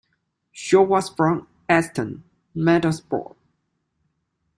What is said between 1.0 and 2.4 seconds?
from Eston,